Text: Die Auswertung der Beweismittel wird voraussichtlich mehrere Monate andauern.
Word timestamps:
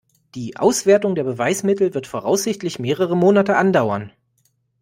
Die 0.33 0.57
Auswertung 0.57 1.13
der 1.13 1.23
Beweismittel 1.23 1.93
wird 1.93 2.07
voraussichtlich 2.07 2.79
mehrere 2.79 3.15
Monate 3.15 3.55
andauern. 3.55 4.11